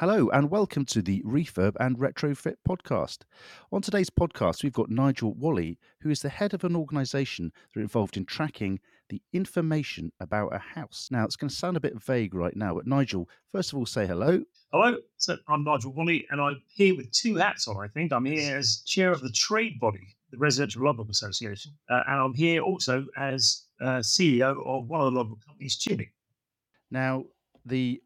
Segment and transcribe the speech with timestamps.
[0.00, 3.18] Hello, and welcome to the Refurb and Retrofit podcast.
[3.70, 7.80] On today's podcast, we've got Nigel Walley, who is the head of an organisation that
[7.80, 11.08] are involved in tracking the information about a house.
[11.10, 13.84] Now, it's going to sound a bit vague right now, but Nigel, first of all,
[13.84, 14.42] say hello.
[14.72, 17.76] Hello, so I'm Nigel Walley, and I'm here with two hats on.
[17.76, 22.04] I think I'm here as chair of the trade body, the Residential Logbook Association, uh,
[22.06, 26.08] and I'm here also as uh, CEO of one of the logbook companies, Chimni.
[26.90, 27.26] Now,
[27.66, 28.00] the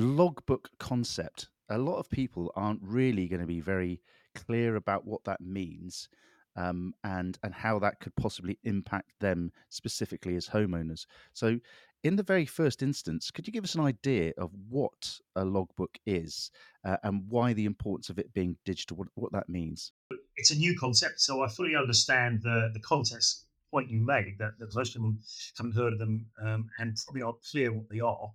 [0.00, 4.00] logbook concept, a lot of people aren't really going to be very
[4.34, 6.08] clear about what that means
[6.56, 11.06] um, and and how that could possibly impact them specifically as homeowners.
[11.32, 11.60] So,
[12.02, 15.98] in the very first instance, could you give us an idea of what a logbook
[16.06, 16.50] is
[16.84, 18.96] uh, and why the importance of it being digital?
[18.96, 19.92] What, what that means?
[20.36, 24.58] It's a new concept, so I fully understand the the context point you made that,
[24.58, 25.14] that most people
[25.56, 28.30] haven't heard of them um, and probably aren't clear what they are.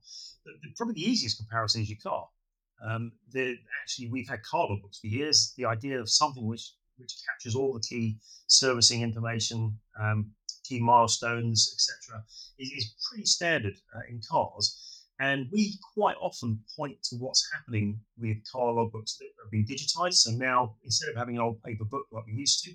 [0.78, 2.28] Probably the easiest comparison is your car.
[2.86, 3.12] Um,
[3.82, 5.54] actually, we've had car logbooks for years.
[5.58, 10.32] The idea of something which which captures all the key servicing information, um,
[10.64, 12.24] key milestones, etc.,
[12.58, 15.04] is, is, pretty standard uh, in cars.
[15.20, 20.16] And we quite often point to what's happening with car logbooks that have been digitized.
[20.16, 22.72] So now, instead of having an old paper book like we used to,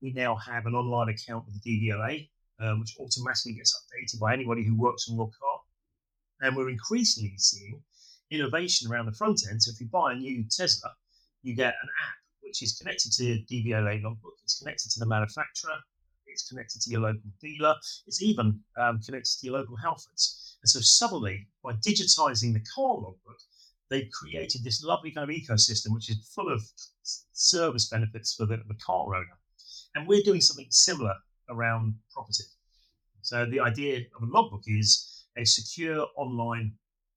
[0.00, 2.28] we now have an online account with the DVLA,
[2.60, 5.60] um, which automatically gets updated by anybody who works on your car.
[6.40, 7.82] And we're increasingly seeing
[8.30, 9.62] innovation around the front end.
[9.62, 10.90] So if you buy a new Tesla,
[11.42, 14.34] you get an app which is connected to the DVLA logbook.
[14.42, 15.76] It's connected to the manufacturer.
[16.26, 17.74] It's connected to your local dealer.
[18.06, 20.56] It's even um, connected to your local Halfords.
[20.62, 23.40] And so suddenly, by digitizing the car logbook,
[23.90, 26.62] they've created this lovely kind of ecosystem which is full of
[27.32, 29.38] service benefits for the, the car owner.
[29.94, 31.14] And we're doing something similar
[31.48, 32.44] around property.
[33.22, 36.72] So the idea of a logbook is a secure online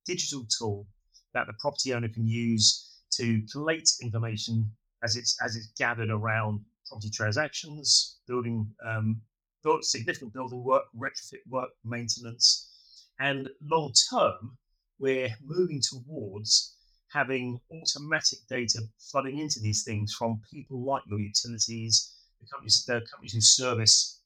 [0.06, 0.88] digital tool
[1.34, 4.72] that the property owner can use to collate information
[5.04, 9.22] as it's as it's gathered around property transactions, building um,
[9.64, 14.58] build, significant building work, retrofit work, maintenance, and long term,
[15.00, 16.76] we're moving towards
[17.12, 22.11] having automatic data flooding into these things from people like your utilities,
[22.42, 24.22] the companies, the companies who service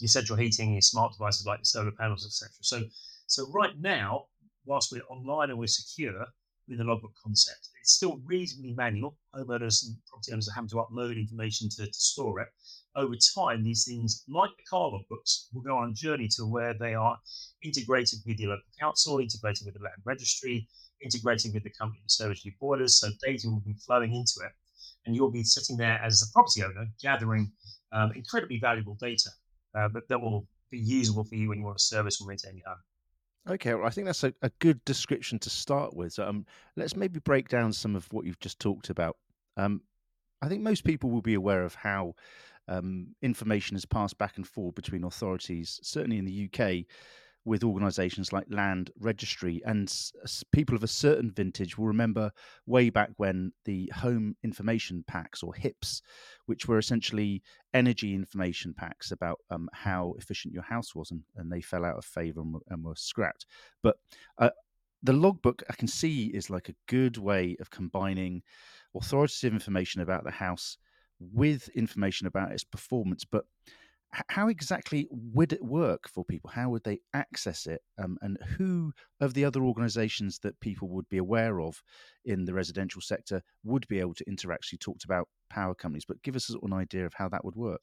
[0.00, 2.50] your central heating, your smart devices like the solar panels, etc.
[2.60, 2.82] So,
[3.26, 4.26] so right now,
[4.64, 6.24] whilst we're online and we're secure
[6.68, 9.16] with the logbook concept, it's still reasonably manual.
[9.34, 12.48] Homeowners and property owners are having to upload information to, to store it.
[12.94, 16.74] Over time, these things, like the car logbooks, will go on a journey to where
[16.74, 17.18] they are
[17.62, 20.68] integrated with your local council, integrated with the land registry,
[21.00, 22.98] integrating with the company that services your boilers.
[22.98, 24.52] So data will be flowing into it
[25.08, 27.50] and you'll be sitting there as a property owner gathering
[27.92, 29.30] um, incredibly valuable data
[29.74, 32.66] uh, that, will be usable for you when you want to service or maintain your
[32.68, 33.54] home.
[33.54, 36.12] Okay, well, I think that's a, a good description to start with.
[36.12, 36.44] So, um,
[36.76, 39.16] let's maybe break down some of what you've just talked about.
[39.56, 39.80] Um,
[40.42, 42.14] I think most people will be aware of how
[42.68, 46.84] um, information is passed back and forth between authorities, certainly in the UK,
[47.48, 49.92] with organisations like Land Registry, and
[50.52, 52.30] people of a certain vintage will remember
[52.66, 56.02] way back when the Home Information Packs or HIPs,
[56.46, 57.42] which were essentially
[57.74, 61.96] energy information packs about um, how efficient your house was, and, and they fell out
[61.96, 63.46] of favour and, and, were scrapped.
[63.82, 63.96] But
[64.38, 64.50] uh,
[65.02, 68.42] the logbook I can see is like a good way of combining
[68.94, 70.76] authoritative information about the house
[71.20, 73.44] with information about its performance, but
[74.28, 76.50] how exactly would it work for people?
[76.50, 77.82] How would they access it?
[78.02, 81.82] Um, and who of the other organisations that people would be aware of
[82.24, 84.72] in the residential sector would be able to interact?
[84.72, 87.44] You talked about power companies, but give us sort of an idea of how that
[87.44, 87.82] would work.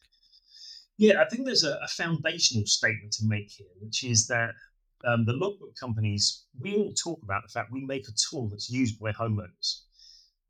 [0.98, 4.52] Yeah, I think there's a, a foundational statement to make here, which is that
[5.06, 8.70] um, the logbook companies, we all talk about the fact we make a tool that's
[8.70, 9.82] used by homeowners.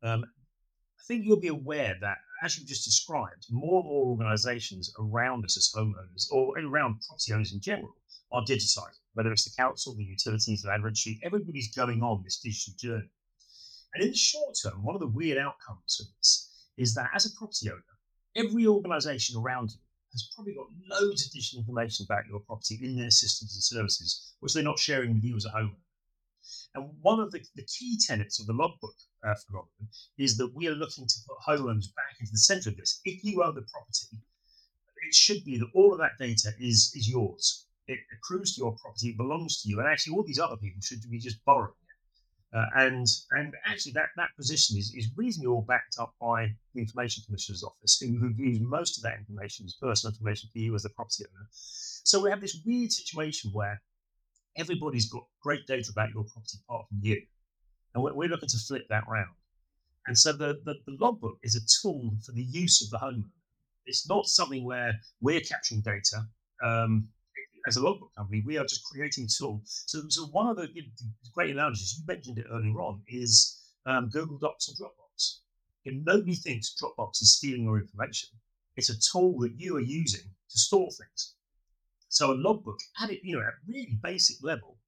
[0.02, 4.92] Um, I think you'll be aware that as you just described, more and more organisations
[4.98, 7.94] around us as homeowners or around property owners in general
[8.32, 12.74] are digitising, whether it's the council, the utilities, the registry, everybody's going on this digital
[12.78, 13.10] journey.
[13.94, 17.24] And in the short term, one of the weird outcomes of this is that as
[17.26, 17.82] a property owner,
[18.36, 19.80] every organisation around you
[20.12, 20.66] has probably got
[21.00, 24.78] loads of digital information about your property in their systems and services, which they're not
[24.78, 25.85] sharing with you as a homeowner.
[26.76, 28.94] And one of the, the key tenets of the logbook
[29.26, 29.88] uh, phenomenon
[30.18, 33.00] is that we are looking to put homeowners back into the center of this.
[33.04, 34.20] If you own the property,
[35.08, 37.66] it should be that all of that data is is yours.
[37.88, 40.80] It accrues to your property, it belongs to you, and actually all these other people
[40.82, 42.58] should be just borrowing it.
[42.58, 46.80] Uh, and and actually that, that position is, is reasonably all backed up by the
[46.80, 50.74] Information Commissioner's Office, who, who views most of that information as personal information for you
[50.74, 51.46] as the property owner.
[51.52, 53.80] So we have this weird situation where
[54.56, 57.20] everybody's got great data about your property apart from you.
[57.94, 59.34] And we're, looking to flip that round.
[60.06, 63.30] And so the, the, the logbook is a tool for the use of the homeowner.
[63.86, 66.26] It's not something where we're capturing data.
[66.62, 67.08] Um,
[67.66, 69.62] as a logbook company, we are just creating a tool.
[69.64, 70.68] So, so one of the,
[71.34, 75.38] great analogies, you mentioned it earlier on, is um, Google Docs or Dropbox.
[75.86, 78.28] And nobody thinks Dropbox is stealing your information.
[78.76, 81.34] It's a tool that you are using to store things.
[82.16, 84.78] So a logbook, at it, you know, at really basic level,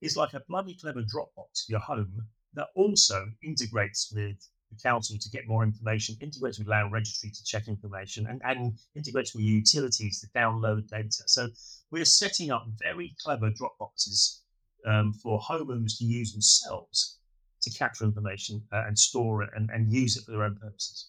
[0.00, 2.24] is like a bloody clever Dropbox for your home
[2.54, 4.36] that also integrates with
[4.70, 8.78] the council to get more information, integrates with land registry to check information, and, and
[8.94, 11.24] integrates with utilities to download data.
[11.26, 11.48] So
[11.90, 14.42] we're setting up very clever Dropboxes
[14.86, 17.18] um, for homeowners to use themselves
[17.62, 21.08] to capture information uh, and store it and, and use it for their own purposes.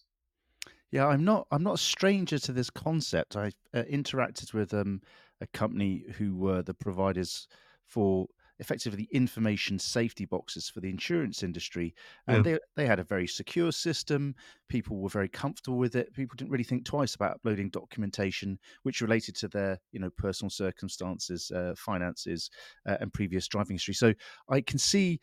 [0.90, 1.46] Yeah, I'm not.
[1.52, 3.36] I'm not a stranger to this concept.
[3.36, 5.02] I uh, interacted with um,
[5.42, 7.48] a company who were the providers
[7.86, 8.28] for
[8.60, 11.94] effectively the information safety boxes for the insurance industry.
[12.28, 12.54] And yeah.
[12.54, 14.36] they, they had a very secure system.
[14.70, 16.14] People were very comfortable with it.
[16.14, 20.50] People didn't really think twice about uploading documentation which related to their, you know, personal
[20.50, 22.50] circumstances, uh, finances,
[22.88, 23.96] uh, and previous driving history.
[23.96, 24.14] So
[24.48, 25.20] I can see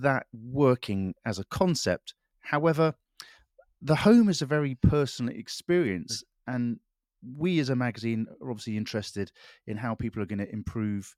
[0.00, 2.14] that working as a concept.
[2.40, 2.94] However,
[3.80, 6.80] the home is a very personal experience, and
[7.36, 9.30] we as a magazine are obviously interested
[9.66, 11.14] in how people are going to improve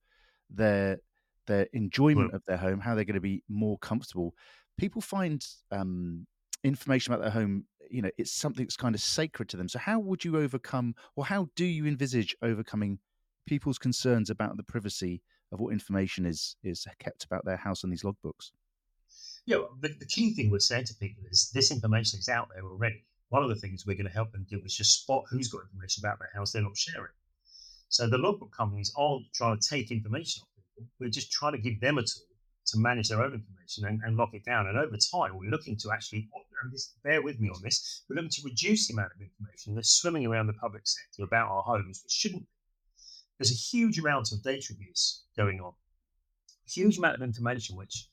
[0.51, 0.99] their
[1.47, 4.35] their enjoyment well, of their home, how they're going to be more comfortable.
[4.79, 6.27] People find um,
[6.65, 9.69] information about their home, you know, it's something that's kind of sacred to them.
[9.69, 12.99] So, how would you overcome, or how do you envisage overcoming
[13.47, 15.23] people's concerns about the privacy
[15.53, 18.51] of what information is is kept about their house in these logbooks?
[19.47, 22.65] Yeah, the, the key thing we're saying to people is this information is out there
[22.65, 23.05] already.
[23.29, 25.63] One of the things we're going to help them do is just spot who's got
[25.63, 27.13] information about their house they're not sharing.
[27.89, 30.91] So the logbook companies aren't trying to take information off people.
[31.01, 32.27] we're just trying to give them a tool
[32.67, 34.67] to manage their own information and, and lock it down.
[34.67, 36.29] And over time, we're looking to actually,
[36.73, 39.91] this, bear with me on this, we're looking to reduce the amount of information that's
[39.91, 42.49] swimming around the public sector about our homes, which shouldn't be.
[43.39, 45.73] There's a huge amount of data abuse going on,
[46.67, 48.09] a huge amount of information which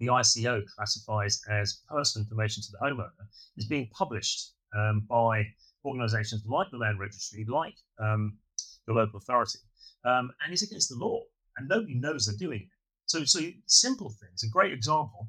[0.00, 3.26] the ICO classifies as personal information to the homeowner
[3.56, 5.44] is being published um, by
[5.84, 8.38] organisations like the Land Registry, like um,
[8.86, 9.58] the local authority,
[10.04, 11.22] um, and is against the law
[11.60, 12.68] and nobody knows they're doing it.
[13.06, 14.42] So, so simple things.
[14.42, 15.26] A great example: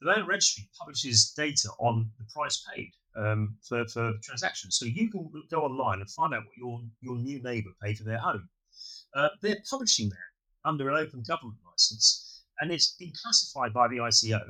[0.00, 4.78] the land registry publishes data on the price paid um, for, for transactions.
[4.78, 8.04] So you can go online and find out what your your new neighbour paid for
[8.04, 8.48] their home.
[9.14, 12.29] Uh, they're publishing that under an open government license,
[12.60, 14.40] and it's been classified by the ICO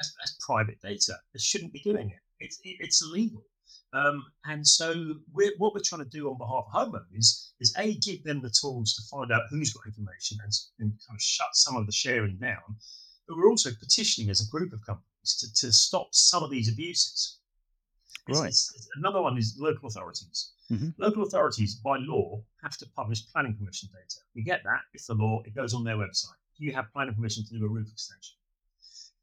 [0.00, 1.14] as, as private data.
[1.32, 2.18] They shouldn't be doing it.
[2.40, 3.44] It's it, it's illegal.
[3.92, 7.94] Um, and so we're, what we're trying to do on behalf of homeowners is A,
[7.94, 11.48] give them the tools to find out who's got information and, and kind of shut
[11.54, 12.62] some of the sharing down.
[13.26, 16.68] But we're also petitioning as a group of companies to, to stop some of these
[16.72, 17.38] abuses.
[18.28, 18.48] Right.
[18.48, 20.52] It's, it's, another one is local authorities.
[20.70, 20.90] Mm-hmm.
[20.98, 24.20] Local authorities, by law, have to publish planning permission data.
[24.34, 26.39] You get that, it's the law, it goes on their website.
[26.60, 28.36] You have planning permission to do a roof extension.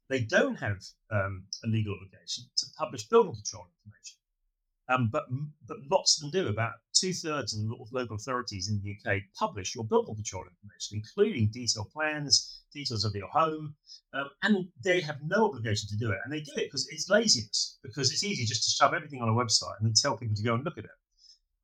[0.08, 0.78] They don't have
[1.10, 4.18] um, a legal obligation to publish building control information.
[4.88, 5.26] Um, but,
[5.66, 6.48] but lots of them do.
[6.48, 10.96] About two thirds of the local authorities in the UK publish your building control information,
[10.96, 13.76] including detailed plans, details of your home,
[14.14, 16.18] um, and they have no obligation to do it.
[16.24, 19.28] And they do it because it's laziness, because it's easy just to shove everything on
[19.28, 20.98] a website and then tell people to go and look at it.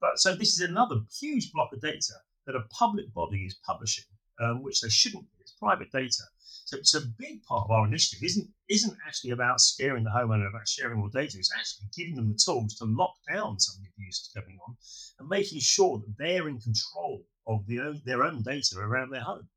[0.01, 2.15] But so this is another huge block of data
[2.47, 4.05] that a public body is publishing,
[4.39, 5.25] um, which they shouldn't
[5.65, 6.25] private data.
[6.67, 10.49] So it's a big part of our initiative isn't isn't actually about scaring the homeowner
[10.49, 11.39] about sharing more data.
[11.39, 14.59] It's actually giving them the tools to lock down some of the abuse that's going
[14.67, 14.77] on
[15.19, 19.21] and making sure that they're in control of the own, their own data around their
[19.21, 19.49] home.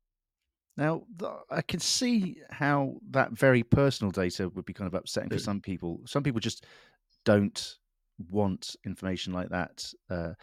[0.76, 1.02] Now,
[1.50, 5.60] I can see how that very personal data would be kind of upsetting for some
[5.60, 6.02] people.
[6.06, 6.64] Some people just
[7.24, 7.76] don't
[8.30, 10.34] want information like that uh,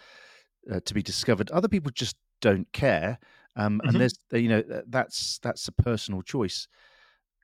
[0.69, 1.51] uh, to be discovered.
[1.51, 3.17] Other people just don't care
[3.55, 3.89] um, mm-hmm.
[3.89, 6.67] and there's you know that's that's a personal choice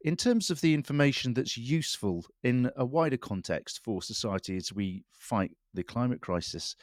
[0.04, 5.04] in terms of the information that's useful in a wider context for society as we
[5.12, 6.76] fight the climate crisis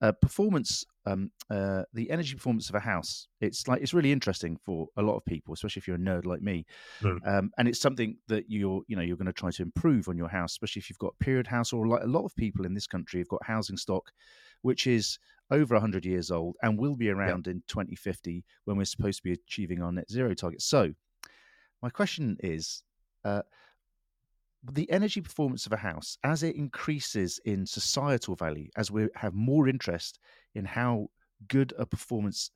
[0.00, 4.56] uh, performance um, uh, the energy performance of a house it's like it's really interesting
[4.56, 6.64] for a lot of people especially if you're a nerd like me
[7.02, 7.18] mm.
[7.26, 10.16] um, and it's something that you're you know you're going to try to improve on
[10.16, 12.64] your house especially if you've got a period house or like a lot of people
[12.64, 14.12] in this country have got housing stock
[14.62, 15.18] which is
[15.50, 17.56] over 100 years old and will be around yep.
[17.56, 20.62] in 2050 when we're supposed to be achieving our net zero target.
[20.62, 20.92] So,
[21.82, 22.82] my question is
[23.24, 23.42] uh,
[24.72, 29.34] the energy performance of a house, as it increases in societal value, as we have
[29.34, 30.18] more interest
[30.54, 31.08] in how
[31.46, 32.50] good a performance,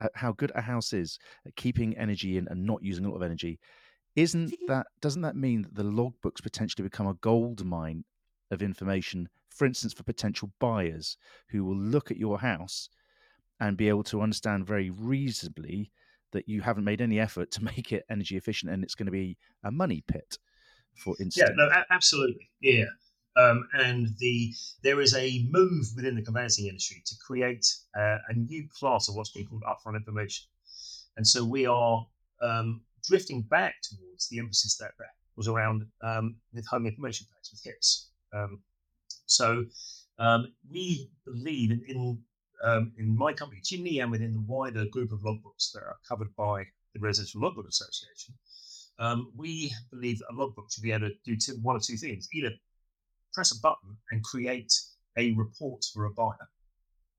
[0.00, 3.16] uh, how good a house is at keeping energy in and not using a lot
[3.16, 3.58] of energy,
[4.16, 8.04] isn't that doesn't that mean that the logbooks potentially become a gold mine
[8.50, 9.28] of information,
[9.60, 11.18] for instance, for potential buyers
[11.50, 12.88] who will look at your house
[13.60, 15.92] and be able to understand very reasonably
[16.32, 19.12] that you haven't made any effort to make it energy efficient and it's going to
[19.12, 20.38] be a money pit,
[20.96, 21.36] for instance.
[21.36, 22.48] Yeah, no, a- absolutely.
[22.62, 22.86] Yeah.
[23.36, 28.34] Um, and the there is a move within the conveyancing industry to create uh, a
[28.34, 30.46] new class of what's being called upfront information.
[31.18, 32.06] And so we are
[32.40, 34.92] um, drifting back towards the emphasis that
[35.36, 38.08] was around um, with home information packs, with HIPS.
[38.32, 38.62] Um,
[39.30, 39.64] so
[40.18, 42.18] um, we believe in, in
[42.62, 46.34] um, in my company, Chimni, and within the wider group of logbooks that are covered
[46.36, 48.34] by the Residential Logbook Association,
[48.98, 51.96] um, we believe that a logbook should be able to do two, one or two
[51.96, 52.50] things: either
[53.32, 54.72] press a button and create
[55.16, 56.48] a report for a buyer,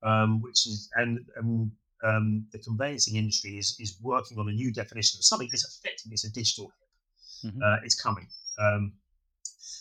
[0.04, 1.72] um, which is and, and
[2.04, 6.12] um, the conveyancing industry is is working on a new definition of something that's effectively
[6.12, 6.66] it's a digital
[7.42, 7.52] HIP.
[7.52, 7.62] Mm-hmm.
[7.62, 8.28] Uh, it's coming.
[8.60, 8.92] Um,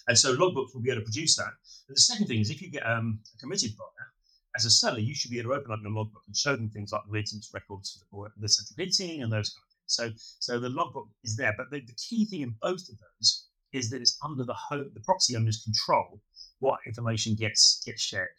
[0.08, 1.54] and so logbooks will be able to produce that.
[1.88, 4.12] And the second thing is if you get um, a committed buyer,
[4.56, 6.70] as a seller, you should be able to open up your logbook and show them
[6.70, 10.18] things like the maintenance records for the, central heating and those kind of things.
[10.20, 13.48] So, so the logbook is there, but the, the key thing in both of those
[13.72, 14.56] is that it's under the
[14.94, 16.20] the property owner's control
[16.60, 18.36] what information gets gets shared.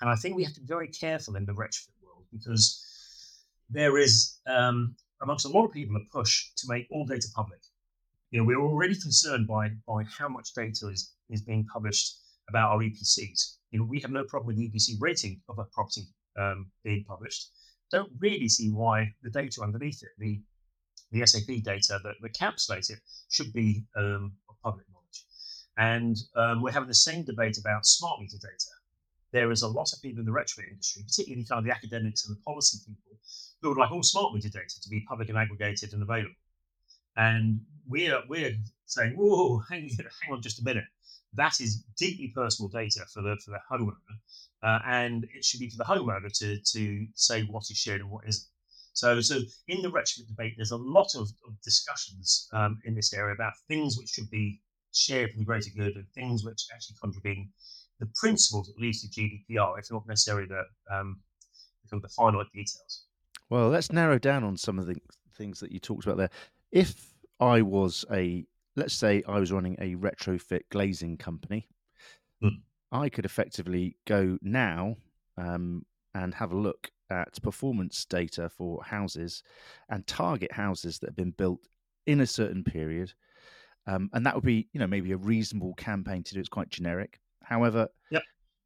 [0.00, 2.84] And I think we have to be very careful in the retrofit world because
[3.70, 7.60] there is um, amongst a lot of people a push to make all data public.
[8.32, 12.72] You know, we're already concerned by by how much data is is being published about
[12.72, 16.02] our EPCs you know, we have no problem with the EPC rating of a property
[16.38, 17.50] um, being published.
[17.90, 20.40] Don't really see why the data underneath it, the
[21.10, 22.98] the SAP data that, encapsulates it,
[23.30, 25.26] should be um, of public knowledge.
[25.76, 28.72] And um, we're having the same debate about smart meter data.
[29.30, 32.26] There is a lot of people in the retrofit industry, particularly kind of the academics
[32.26, 33.18] and the policy people,
[33.60, 36.34] who would like all smart meter data to be public and aggregated and available.
[37.16, 38.54] And we're we're
[38.86, 40.84] saying, whoa, hang, hang on just a minute
[41.34, 43.96] that is deeply personal data for the for the homeowner,
[44.62, 48.10] uh, and it should be for the homeowner to to say what is shared and
[48.10, 48.46] what isn't.
[48.94, 49.38] So, so
[49.68, 53.54] in the retrofit debate, there's a lot of, of discussions um, in this area about
[53.66, 54.60] things which should be
[54.92, 57.48] shared for the greater good and things which actually contravene
[58.00, 60.64] the principles that leads to GDPR, if not necessarily the
[60.94, 61.20] um,
[61.90, 63.04] the finite details.
[63.48, 64.96] Well, let's narrow down on some of the
[65.36, 66.30] things that you talked about there.
[66.72, 68.44] If I was a
[68.76, 71.68] let's say I was running a retrofit glazing company,
[72.42, 72.60] mm.
[72.90, 74.96] I could effectively go now
[75.36, 79.42] um, and have a look at performance data for houses
[79.88, 81.60] and target houses that have been built
[82.06, 83.12] in a certain period.
[83.86, 86.40] Um, and that would be, you know, maybe a reasonable campaign to do.
[86.40, 87.18] It's quite generic.
[87.42, 88.22] However, yep.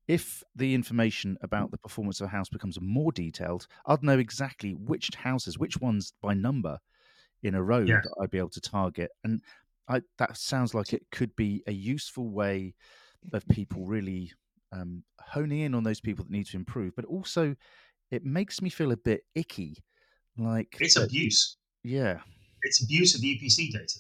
[0.07, 4.75] if the information about the performance of a house becomes more detailed, I'd know exactly
[4.75, 6.79] which houses, which ones by number
[7.47, 8.01] in a row yeah.
[8.03, 9.11] that I'd be able to target.
[9.25, 9.41] And
[9.89, 12.75] I, that sounds like it could be a useful way
[13.33, 14.33] of people really
[14.73, 16.95] um, honing in on those people that need to improve.
[16.97, 17.55] But also,
[18.11, 19.77] it makes me feel a bit icky.
[20.39, 21.57] Like it's abuse.
[21.83, 22.19] Yeah,
[22.63, 23.99] it's abuse of the EPC data.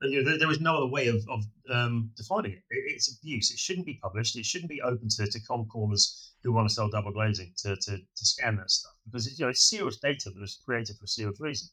[0.00, 2.62] You know, there, there is no other way of, of um, defining it.
[2.70, 2.92] it.
[2.94, 3.50] It's abuse.
[3.50, 4.36] It shouldn't be published.
[4.36, 7.74] It shouldn't be open to, to com callers who want to sell double glazing to,
[7.74, 10.96] to, to scan that stuff because it's, you know, it's serious data that was created
[10.96, 11.68] for a serious reason.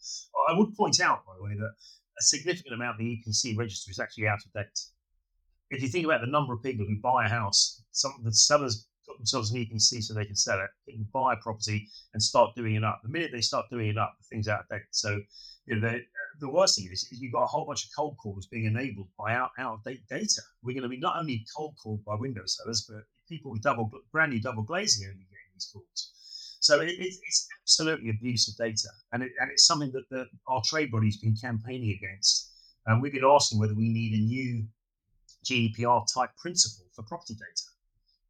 [0.50, 1.74] I would point out, by the way, that
[2.18, 4.80] a significant amount of the EPC register is actually out of date.
[5.72, 8.88] If you think about the number of people who buy a house, some the sellers
[9.08, 12.22] got themselves an EPC so they can sell it, they can buy a property and
[12.22, 13.02] start doing it up.
[13.04, 14.84] The minute they start doing it up, the thing's out of date.
[14.92, 15.20] So
[15.66, 16.00] you know,
[16.40, 19.08] the worst thing is, is you've got a whole bunch of cold calls being enabled
[19.18, 20.42] by out, out of date data.
[20.62, 23.90] We're going to be not only cold called by window sellers, but people with double
[24.12, 26.12] brand new double glazing are going to be getting these calls.
[26.66, 30.26] So it, it, it's absolutely abuse of data, and, it, and it's something that the,
[30.48, 32.52] our trade body's been campaigning against.
[32.88, 34.66] And we've been asking whether we need a new
[35.46, 37.64] GDPR type principle for property data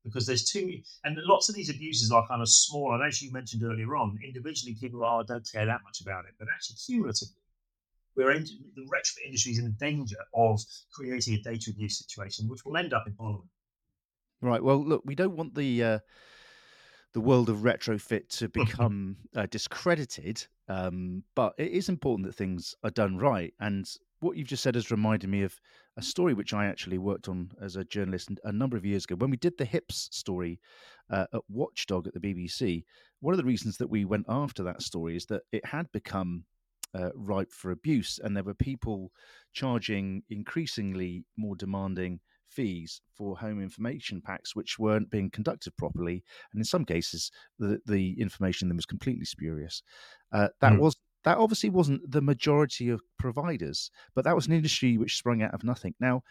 [0.03, 2.93] because there's too and lots of these abuses are kind of small.
[2.93, 6.35] And as you mentioned earlier on, individually people are don't care that much about it,
[6.37, 7.41] but actually cumulatively,
[8.17, 8.43] we're in,
[8.75, 10.59] the retrofit industry is in danger of
[10.93, 13.49] creating a data abuse situation, which will end up in Parliament.
[14.41, 14.63] Right.
[14.63, 15.99] Well, look, we don't want the uh,
[17.15, 20.45] the world of retrofit to become uh, discredited.
[20.67, 23.53] Um, but it is important that things are done right.
[23.59, 25.59] And what you've just said has reminded me of
[25.95, 29.15] a story which I actually worked on as a journalist a number of years ago.
[29.15, 30.59] When we did the HIPS story
[31.09, 32.83] uh, at Watchdog at the BBC,
[33.21, 36.43] one of the reasons that we went after that story is that it had become
[36.93, 39.11] uh, ripe for abuse, and there were people
[39.53, 42.19] charging increasingly more demanding
[42.55, 47.79] fees for home information packs which weren't being conducted properly, and in some cases, the,
[47.85, 49.83] the information in them was completely spurious.
[50.31, 50.79] Uh, that mm.
[50.79, 55.41] was that obviously wasn't the majority of providers, but that was an industry which sprung
[55.41, 55.95] out of nothing.
[55.99, 56.21] Now,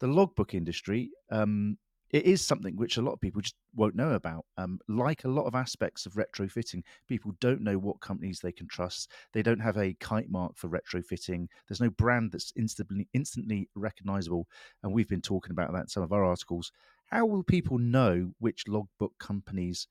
[0.00, 1.78] the logbook industry, um,
[2.12, 4.44] it is something which a lot of people just won't know about.
[4.58, 8.68] Um, like a lot of aspects of retrofitting, people don't know what companies they can
[8.68, 9.10] trust.
[9.32, 11.48] They don't have a kite mark for retrofitting.
[11.66, 14.46] There's no brand that's instantly instantly recognizable,
[14.82, 16.70] and we've been talking about that in some of our articles.
[17.06, 19.88] How will people know which logbook companies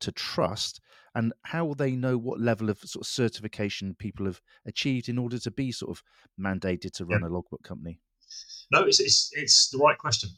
[0.00, 0.80] to trust,
[1.14, 5.18] and how will they know what level of sort of certification people have achieved in
[5.18, 6.02] order to be sort of
[6.40, 7.28] mandated to run yeah.
[7.28, 8.00] a logbook company?
[8.72, 10.30] No, it's, it's, it's the right question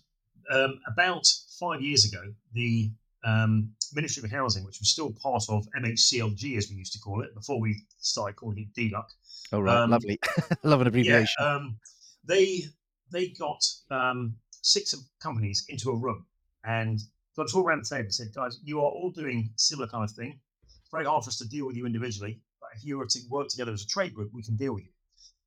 [0.50, 1.26] um, about
[1.58, 2.22] five years ago,
[2.52, 2.90] the
[3.24, 7.22] um, Ministry of Housing, which was still part of MHCLG as we used to call
[7.22, 9.04] it before we started calling it DLUC.
[9.52, 10.18] Oh right, um, lovely,
[10.62, 11.34] love an abbreviation.
[11.38, 11.78] Yeah, um,
[12.24, 12.62] they
[13.10, 16.24] they got um, six companies into a room
[16.64, 17.00] and
[17.36, 20.04] got us all around the table and said, guys, you are all doing similar kind
[20.04, 20.38] of thing.
[20.64, 23.18] It's very hard for us to deal with you individually, but if you were to
[23.30, 24.91] work together as a trade group, we can deal with you.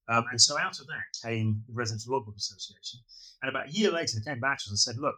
[0.08, 3.00] Um, and so out of that came the Residential Logbook Association.
[3.42, 5.18] And about a year later, they came back to us and said, look,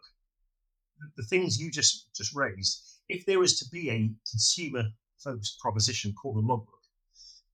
[1.17, 4.83] the, things you just, just raised, if there is to be a consumer
[5.17, 6.73] focused proposition called a logbook,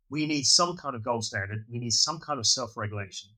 [0.10, 3.32] we need some kind of gold standard, we need some kind of self regulation,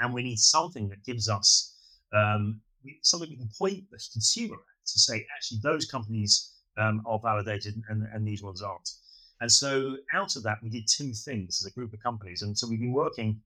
[0.00, 1.76] and we need something that gives us
[2.12, 2.60] um,
[3.02, 8.06] something we can point the consumer to say, actually, those companies um, are validated and,
[8.12, 8.90] and these ones aren't.
[9.42, 12.42] And so out of that, we did two things as a group of companies.
[12.42, 13.40] And so we've been working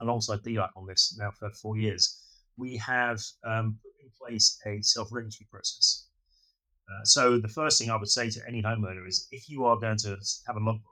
[0.00, 2.20] alongside DLUC on this now for four years.
[2.56, 6.08] We have um, put in place a self-registry process.
[6.90, 9.76] Uh, so the first thing I would say to any homeowner is if you are
[9.76, 10.16] going to
[10.48, 10.82] have a logbook,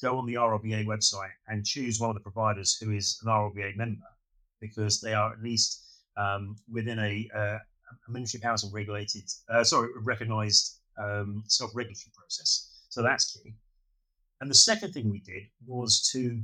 [0.00, 3.76] go on the RLBA website and choose one of the providers who is an RLBA
[3.76, 4.06] member
[4.62, 5.84] because they are at least
[6.16, 12.67] um, within a, uh, a Ministry of Housing regulated, uh, sorry, recognized um, self-regulatory process.
[12.88, 13.54] So that's key.
[14.40, 16.40] And the second thing we did was to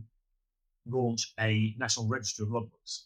[0.87, 3.05] launch a national register of logbooks.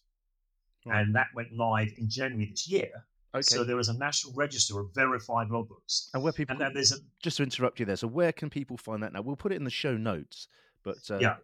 [0.87, 1.00] Right.
[1.00, 2.90] And that went live in January this year.
[3.35, 3.42] Okay.
[3.42, 6.08] So there is a national register of verified logbooks.
[6.15, 7.97] And where people and there's a, just to interrupt you there.
[7.97, 9.21] So where can people find that now?
[9.21, 10.49] We'll put it in the show notes.
[10.82, 11.36] But uh, yeah,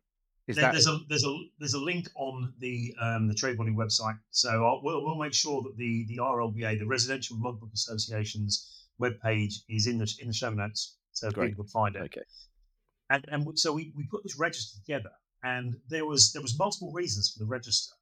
[0.47, 0.73] is there, that...
[0.73, 4.19] there's a there's a there's a link on the um, the trade body website.
[4.31, 9.57] So I'll, we'll we'll make sure that the the RLBA, the Residential Logbook Association's webpage,
[9.69, 11.51] is in the in the show notes so Great.
[11.51, 12.03] people find it.
[12.03, 12.23] Okay.
[13.11, 15.11] And and so we, we put this register together,
[15.43, 17.95] and there was there was multiple reasons for the register.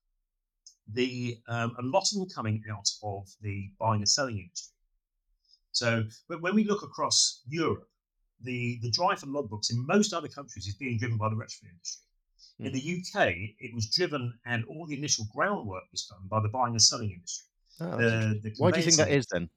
[0.93, 4.75] The um, a lot of them coming out of the buying and selling industry.
[5.73, 7.89] So when we look across Europe,
[8.43, 11.71] the the drive for logbooks in most other countries is being driven by the retrofit
[11.71, 12.03] industry.
[12.61, 12.67] Mm.
[12.67, 16.49] In the UK, it was driven, and all the initial groundwork was done by the
[16.49, 17.47] buying and selling industry.
[17.81, 19.49] Oh, the, the Why do you think that is then?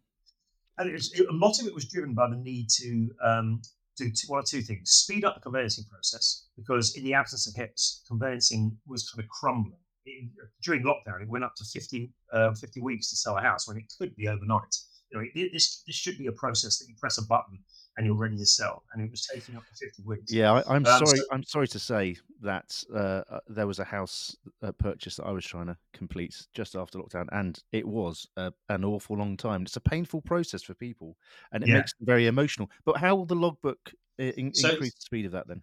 [0.78, 3.62] And was, it, a lot of it was driven by the need to um,
[3.98, 7.48] do two, one or two things: speed up the conveyancing process because in the absence
[7.48, 9.80] of HIPS, conveyancing was kind of crumbling.
[10.06, 10.30] It,
[10.62, 13.78] during lockdown, it went up to 50, uh, 50 weeks to sell a house when
[13.78, 14.76] it could be overnight.
[15.12, 17.60] You know, it, this this should be a process that you press a button
[17.98, 18.84] and you're ready to sell.
[18.94, 20.32] And it was taking up to 50 weeks.
[20.32, 21.18] Yeah, I, am um, sorry.
[21.18, 25.32] So, I'm sorry to say that uh, there was a house uh, purchase that I
[25.32, 29.64] was trying to complete just after lockdown, and it was uh, an awful long time.
[29.64, 31.18] It's a painful process for people,
[31.52, 31.76] and it yeah.
[31.76, 32.70] makes them very emotional.
[32.86, 35.62] But how will the logbook uh, in, so, increase the speed of that then?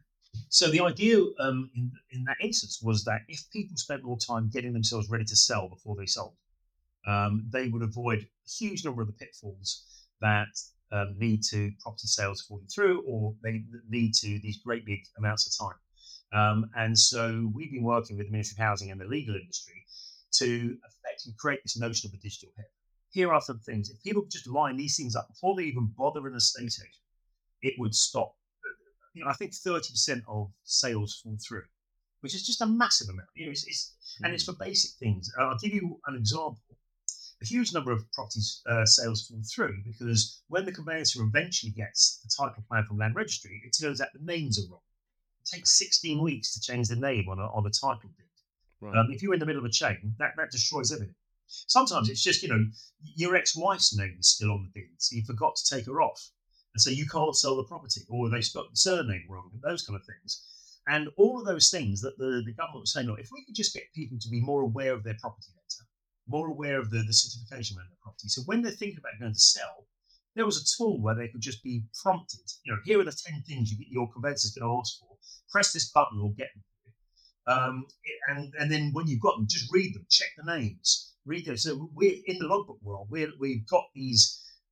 [0.49, 4.49] So the idea um, in in that instance was that if people spent more time
[4.51, 6.35] getting themselves ready to sell before they sold,
[7.07, 9.85] um, they would avoid a huge number of the pitfalls
[10.23, 10.49] that
[10.93, 15.47] um, lead to property sales falling through or they lead to these great big amounts
[15.47, 15.79] of time.
[16.33, 19.85] Um, and so we've been working with the Ministry of Housing and the legal industry
[20.35, 22.67] to effectively create this notion of a digital hip.
[23.11, 23.91] Here are some things.
[23.91, 26.97] If people just line these things up before they even bother an estate agent,
[27.61, 28.35] it would stop.
[29.15, 31.65] You know, I think 30% of sales fall through,
[32.21, 33.29] which is just a massive amount.
[33.37, 34.53] You know, it's, it's and it's hmm.
[34.53, 35.31] for basic things.
[35.39, 36.57] I'll give you an example
[37.43, 42.21] a huge number of property uh, sales fall through because when the conveyancer eventually gets
[42.23, 44.81] the title plan from Land Registry, it turns out the names are wrong.
[45.41, 48.27] It takes 16 weeks to change the name on a, on a title deed.
[48.81, 48.97] Right.
[48.97, 51.15] Um, if you're in the middle of a chain, that, that destroys everything.
[51.47, 52.65] Sometimes it's just, you know,
[53.15, 56.01] your ex wife's name is still on the deed, so you forgot to take her
[56.01, 56.31] off.
[56.75, 59.85] And so you can't sell the property, or they spelled the surname wrong, and those
[59.85, 60.43] kind of things.
[60.87, 63.55] And all of those things that the, the government was saying, look, if we could
[63.55, 65.85] just get people to be more aware of their property data,
[66.33, 68.29] more aware of the, the certification around the property.
[68.29, 69.87] So when they're thinking about going to sell,
[70.35, 72.47] there was a tool where they could just be prompted.
[72.65, 75.13] You know, here are the ten things you, your conveyancer is going to ask for.
[75.55, 76.65] Press this button, we'll get them.
[77.45, 77.87] Um,
[78.29, 81.57] and and then when you've got them, just read them, check the names, read them.
[81.57, 83.09] So we're in the logbook world.
[83.11, 84.23] we we've got these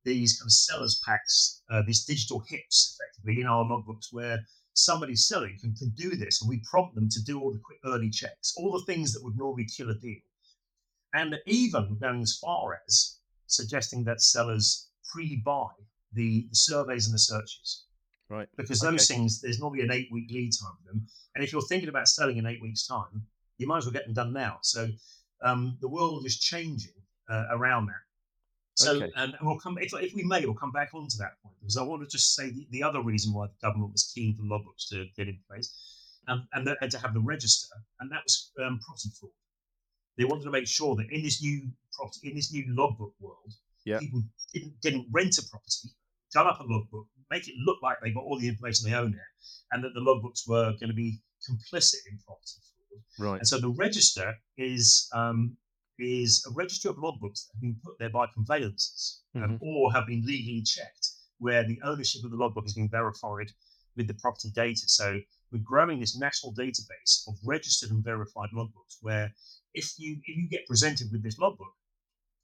[0.03, 4.39] these kind of sellers packs, uh, these digital hips, effectively in our logbooks, where
[4.73, 7.79] somebody selling can, can do this, and we prompt them to do all the quick
[7.85, 10.23] early checks, all the things that would normally kill a deal.
[11.13, 15.67] And even going as far as suggesting that sellers pre buy
[16.13, 17.85] the, surveys and the searches.
[18.29, 18.47] Right.
[18.55, 19.19] Because those okay.
[19.19, 21.05] things, there's normally an eight week lead time for them.
[21.35, 23.25] And if you're thinking about selling in eight weeks' time,
[23.57, 24.59] you might as well get them done now.
[24.61, 24.87] So
[25.41, 26.93] um, the world is changing
[27.29, 28.03] uh, around that.
[28.75, 29.11] So, okay.
[29.17, 31.83] and we'll come if, if we may, we'll come back onto that point because I
[31.83, 34.87] want to just say the, the other reason why the government was keen for logbooks
[34.89, 38.51] to get in place and, and, the, and to have the register, and that was
[38.63, 39.31] um, property fraud.
[40.17, 43.53] They wanted to make sure that in this new property, in this new logbook world,
[43.85, 43.99] yeah.
[43.99, 45.89] people didn't, didn't rent a property,
[46.33, 49.11] gun up a logbook, make it look like they got all the information they own
[49.11, 49.31] there,
[49.71, 51.19] and that the logbooks were going to be
[51.49, 52.59] complicit in property
[53.17, 53.31] fraud.
[53.31, 53.39] Right.
[53.39, 55.57] And so the register is um,
[55.99, 59.53] is a register of logbooks that have been put there by conveyancers um, mm-hmm.
[59.53, 63.51] um, or have been legally checked, where the ownership of the logbook has been verified
[63.95, 64.81] with the property data.
[64.87, 65.19] So
[65.51, 69.31] we're growing this national database of registered and verified logbooks, where
[69.73, 71.73] if you if you get presented with this logbook,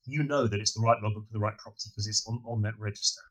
[0.06, 2.62] you know that it's the right logbook for the right property because it's on, on
[2.62, 3.22] that register.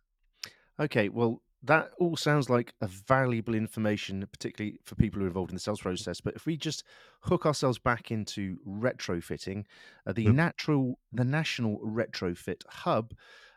[0.79, 5.51] Okay, well, that all sounds like a valuable information, particularly for people who are involved
[5.51, 6.21] in the sales process.
[6.21, 6.85] But if we just
[7.23, 9.65] hook ourselves back into retrofitting,
[10.07, 13.15] uh, the natural, the National Retrofit Hub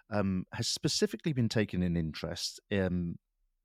[0.09, 3.17] um, has specifically been taken in interest, um,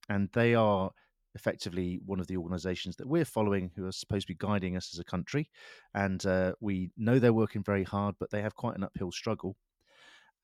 [0.08, 0.90] and they are
[1.34, 4.90] effectively one of the organisations that we're following, who are supposed to be guiding us
[4.92, 5.50] as a country.
[5.94, 9.56] And uh, we know they're working very hard, but they have quite an uphill struggle.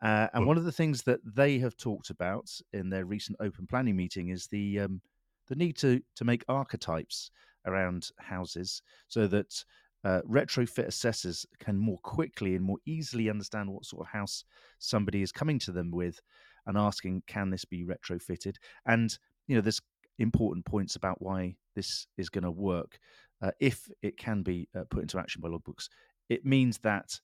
[0.03, 3.67] Uh, and one of the things that they have talked about in their recent open
[3.67, 5.01] planning meeting is the um,
[5.49, 7.31] the need to to make archetypes
[7.67, 9.63] around houses so that
[10.05, 14.45] uh, retrofit assessors can more quickly and more easily understand what sort of house
[14.79, 16.19] somebody is coming to them with
[16.67, 19.83] and asking can this be retrofitted and you know there's
[20.21, 22.99] important points about why this is going to work
[23.43, 25.89] uh, if it can be uh, put into action by logbooks
[26.29, 27.21] it means that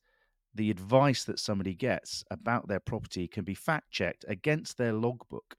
[0.57, 5.55] the advice that somebody gets about their property can be fact checked against their logbook.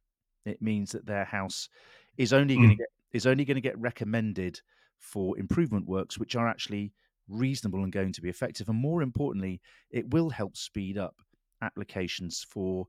[0.45, 1.69] It means that their house
[2.17, 2.59] is only mm.
[2.59, 4.59] going to get is only going to get recommended
[4.99, 6.91] for improvement works which are actually
[7.29, 8.67] reasonable and going to be effective.
[8.67, 11.15] And more importantly, it will help speed up
[11.61, 12.87] applications for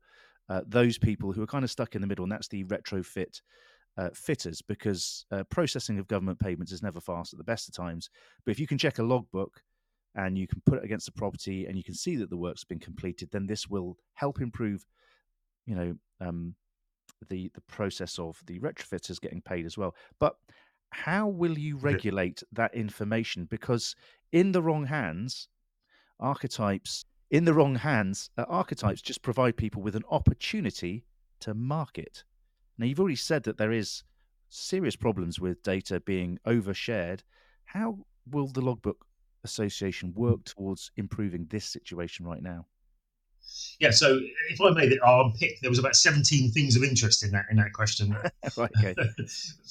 [0.48, 3.42] uh, those people who are kind of stuck in the middle, and that's the retrofit
[3.98, 7.74] uh, fitters, because uh, processing of government payments is never fast at the best of
[7.74, 8.08] times.
[8.44, 9.60] But if you can check a logbook
[10.14, 12.64] and you can put it against the property and you can see that the work's
[12.64, 14.86] been completed, then this will help improve,
[15.66, 16.54] you know, um,
[17.28, 19.94] the the process of the retrofitters getting paid as well.
[20.20, 20.36] But
[20.90, 23.44] how will you regulate that information?
[23.44, 23.96] Because
[24.32, 25.48] in the wrong hands,
[26.20, 31.04] archetypes in the wrong hands, uh, archetypes just provide people with an opportunity
[31.40, 32.24] to market.
[32.78, 34.04] Now, you've already said that there is
[34.48, 37.20] serious problems with data being overshared.
[37.64, 37.98] How
[38.30, 39.04] will the logbook
[39.44, 42.66] association work towards improving this situation right now?
[43.78, 45.60] Yeah, so if I made it, I'll pick.
[45.60, 48.14] There was about seventeen things of interest in that in that question.
[48.56, 48.94] right, okay.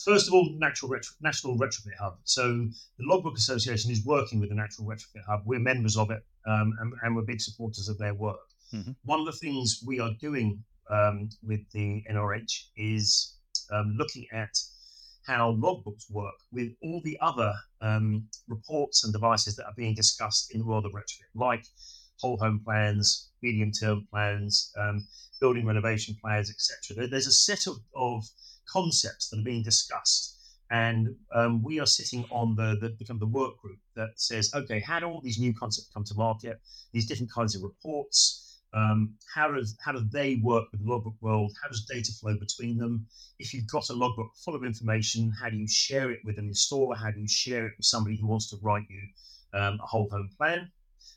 [0.06, 2.18] First of all, Natural Retro, National Retrofit Hub.
[2.24, 2.68] So
[2.98, 5.42] the Logbook Association is working with the Natural Retrofit Hub.
[5.46, 8.40] We're members of it, um, and, and, we're big supporters of their work.
[8.74, 8.92] Mm-hmm.
[9.04, 13.38] One of the things we are doing um, with the NRH is
[13.72, 14.58] um, looking at
[15.26, 20.54] how logbooks work with all the other um, reports and devices that are being discussed
[20.54, 21.66] in the world of retrofit, like
[22.22, 25.06] whole home plans, medium term plans, um,
[25.42, 27.08] building renovation plans, etc.
[27.08, 28.24] There's a set of, of
[28.68, 30.36] concepts that are being discussed.
[30.70, 34.80] And um, we are sitting on the, the, the, the work group that says, okay,
[34.82, 36.60] how do all these new concepts come to market?
[36.92, 38.47] These different kinds of reports,
[38.78, 41.52] um, how does how do they work with the logbook world?
[41.62, 43.08] How does data flow between them?
[43.40, 46.50] If you've got a logbook full of information, how do you share it with an
[46.50, 46.96] installer?
[46.96, 49.02] How do you share it with somebody who wants to write you
[49.60, 50.72] um, a whole home plan?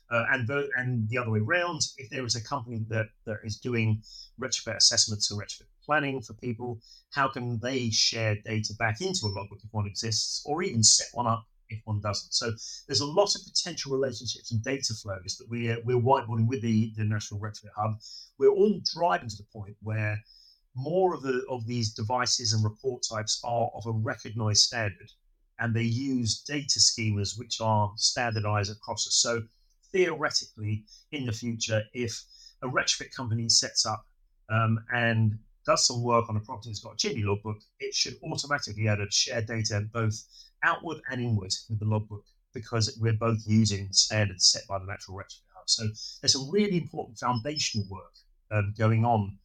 [0.09, 3.37] Uh, and the and the other way around, if there is a company that, that
[3.43, 4.01] is doing
[4.39, 6.79] retrofit assessments or retrofit planning for people,
[7.11, 11.07] how can they share data back into a logbook if one exists, or even set
[11.13, 12.33] one up if one doesn't.
[12.33, 12.51] So
[12.87, 16.61] there's a lot of potential relationships and data flows that we, uh, we're whiteboarding with
[16.61, 17.99] the, the National Retrofit Hub.
[18.37, 20.17] We're all driving to the point where
[20.75, 25.11] more of the of these devices and report types are of a recognized standard
[25.59, 29.15] and they use data schemas which are standardized across us.
[29.15, 29.43] So
[29.91, 32.23] theoretically, in the future, if
[32.63, 34.05] a retrofit company sets up
[34.49, 38.15] um, and does some work on a property that's got a Chimni logbook, it should
[38.23, 40.23] automatically add a shared data both
[40.63, 45.17] outward and inward with the logbook because we're both using standards set by the Natural
[45.17, 45.69] Retrofit Hub.
[45.69, 45.83] So
[46.21, 48.13] there's some really important foundational work
[48.51, 49.37] um, going on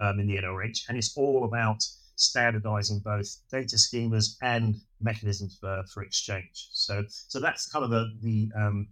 [0.00, 1.82] um, in the NRH, and it's all about
[2.16, 6.68] standardizing both data schemas and mechanisms for, for exchange.
[6.72, 8.88] So, so that's kind of the the, um,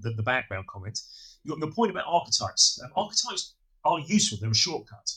[0.00, 1.00] the, the background comment.
[1.44, 2.80] Your, your point about archetypes.
[2.84, 4.38] Um, archetypes are useful.
[4.40, 5.10] They're a shortcut.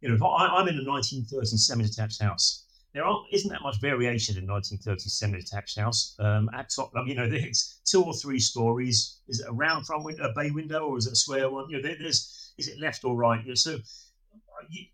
[0.00, 3.80] You know, if I, am in a 1930s semi-detached house, there aren't, isn't that much
[3.80, 6.14] variation in 1930s semi-detached house.
[6.18, 9.20] Um, at top, you know, it's two or three stories.
[9.28, 11.68] Is it a round front window, a bay window, or is it a square one?
[11.68, 13.42] You know, there, there's is it left or right?
[13.42, 13.78] You know, so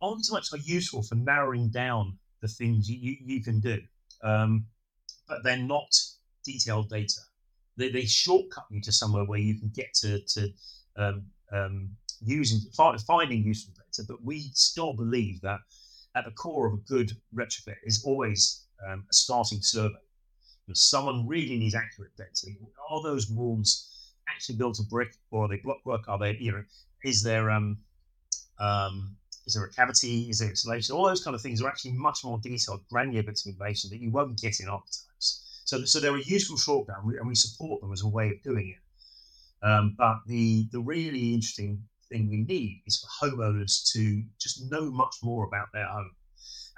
[0.01, 3.79] archetypes are useful for narrowing down the things you, you, you can do,
[4.23, 4.65] um,
[5.29, 5.95] but they're not
[6.45, 7.21] detailed data.
[7.77, 10.49] They, they shortcut you to somewhere where you can get to, to
[10.97, 11.91] um, um,
[12.23, 14.07] using finding useful data.
[14.07, 15.61] But we still believe that
[16.15, 19.95] at the core of a good retrofit is always um, a starting survey.
[20.67, 22.55] You know, someone really needs accurate data.
[22.89, 26.09] Are those walls actually built of brick or are they blockwork?
[26.09, 26.65] Are they, you know,
[27.05, 27.79] is there um,
[28.59, 30.29] um, is there a cavity?
[30.31, 30.95] Is there insulation?
[30.95, 34.01] All those kind of things are actually much more detailed, granular bits of information that
[34.01, 35.63] you won't get in archetypes.
[35.65, 38.75] So, so they're a useful shortcut, and we support them as a way of doing
[38.77, 39.67] it.
[39.67, 44.91] Um, but the the really interesting thing we need is for homeowners to just know
[44.91, 46.11] much more about their home.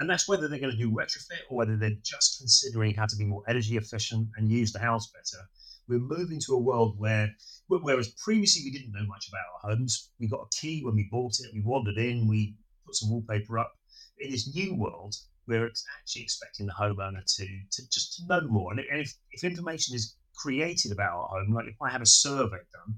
[0.00, 3.16] And that's whether they're going to do retrofit or whether they're just considering how to
[3.16, 5.44] be more energy efficient and use the house better.
[5.88, 7.30] We're moving to a world where,
[7.68, 11.08] whereas previously we didn't know much about our homes, we got a key when we
[11.10, 13.72] bought it, we wandered in, we put some wallpaper up.
[14.18, 15.14] In this new world,
[15.46, 18.72] we're actually expecting the homeowner to, to just to know more.
[18.72, 22.58] And if, if information is created about our home, like if I have a survey
[22.72, 22.94] done,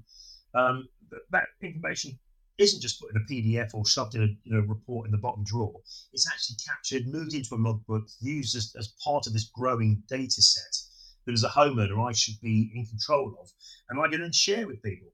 [0.55, 0.87] um,
[1.31, 2.17] that information
[2.57, 5.17] isn't just put in a PDF or shoved in a you know, report in the
[5.17, 5.81] bottom drawer.
[6.13, 10.41] It's actually captured, moved into a logbook, used as, as part of this growing data
[10.41, 10.77] set
[11.25, 13.51] that as a homeowner I should be in control of.
[13.89, 15.09] And I can then share with people.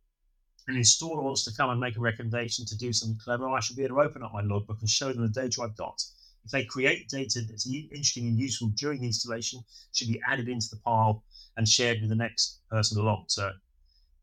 [0.67, 3.75] An installer wants to come and make a recommendation to do something clever, I should
[3.75, 6.03] be able to open up my logbook and show them the data I've got.
[6.45, 10.69] If they create data that's interesting and useful during the installation, should be added into
[10.69, 11.23] the pile
[11.57, 13.25] and shared with the next person along.
[13.27, 13.51] So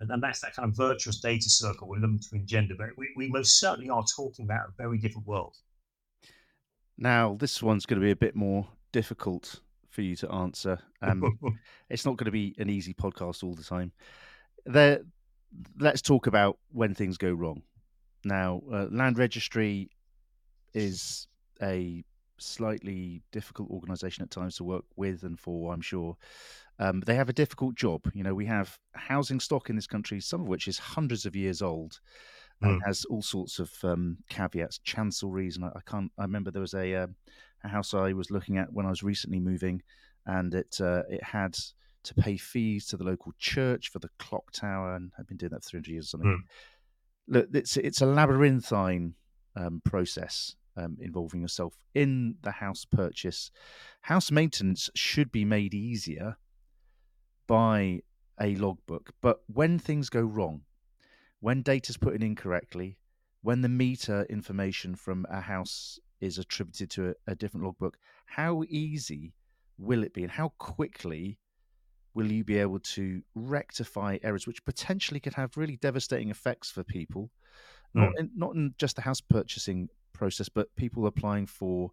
[0.01, 2.75] and, and that's that kind of virtuous data circle we're looking to engender.
[2.77, 5.57] But we, we most certainly are talking about a very different world.
[6.97, 10.79] Now, this one's going to be a bit more difficult for you to answer.
[11.03, 11.39] Um,
[11.89, 13.93] it's not going to be an easy podcast all the time.
[14.67, 15.01] There,
[15.79, 17.63] let's talk about when things go wrong.
[18.25, 19.91] Now, uh, land registry
[20.75, 21.29] is
[21.63, 22.05] a
[22.39, 25.73] slightly difficult organisation at times to work with and for.
[25.73, 26.17] I'm sure
[26.79, 28.03] um, they have a difficult job.
[28.15, 31.35] You know, we have housing stock in this country, some of which is hundreds of
[31.35, 32.01] years old.
[32.61, 32.87] And mm.
[32.87, 36.11] has all sorts of um, caveats, chancelleries, and I, I, can't.
[36.19, 37.07] I remember there was a, uh,
[37.63, 39.81] a, house I was looking at when I was recently moving,
[40.27, 41.57] and it uh, it had
[42.03, 45.51] to pay fees to the local church for the clock tower, and I've been doing
[45.51, 46.31] that for 300 years or something.
[46.31, 47.35] Mm.
[47.35, 49.15] Look, it's it's a labyrinthine
[49.55, 53.53] um, process, um, involving yourself in the house purchase.
[54.01, 56.37] House maintenance should be made easier
[57.49, 58.03] by
[58.41, 60.61] a logbook, but when things go wrong,
[61.41, 62.99] when data is put in incorrectly,
[63.43, 68.63] when the meter information from a house is attributed to a, a different logbook, how
[68.69, 69.35] easy
[69.77, 71.39] will it be, and how quickly
[72.15, 76.83] will you be able to rectify errors which potentially could have really devastating effects for
[76.85, 77.31] people?
[77.97, 78.03] Mm.
[78.03, 81.91] Not, in, not in just the house purchasing process, but people applying for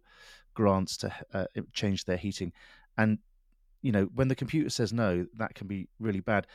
[0.54, 2.52] grants to uh, change their heating.
[2.98, 3.18] And,
[3.86, 6.48] you know, when the computer says no, that can be really bad.